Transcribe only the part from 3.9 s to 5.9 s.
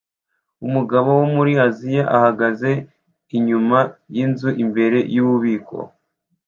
yinzu imbere yububiko